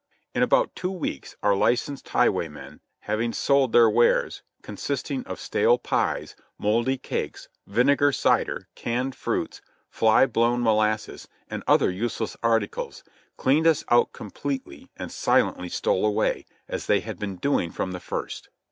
In 0.33 0.41
about 0.41 0.75
two 0.75 0.89
weeks 0.89 1.35
our 1.43 1.53
licensed 1.55 2.09
highwaymen, 2.09 2.81
having 3.01 3.33
sold 3.33 3.71
their 3.71 3.87
wares, 3.87 4.41
consisting 4.63 5.23
of 5.27 5.39
stale 5.39 5.77
pies, 5.77 6.35
mouldy 6.57 6.97
cakes, 6.97 7.49
vinegar 7.67 8.11
cider, 8.11 8.67
canned 8.73 9.13
fruits, 9.13 9.61
fly 9.91 10.25
blown 10.25 10.63
molasses 10.63 11.27
and 11.51 11.61
other 11.67 11.91
useless 11.91 12.35
articles, 12.41 13.03
cleaned 13.37 13.67
us 13.67 13.83
out 13.89 14.11
completely 14.11 14.89
and 14.97 15.11
"silently 15.11 15.69
stole 15.69 16.03
away," 16.03 16.47
as 16.67 16.87
they 16.87 17.01
had 17.01 17.19
been 17.19 17.35
doing 17.35 17.69
from 17.69 17.91
the 17.91 17.99
first. 17.99 18.49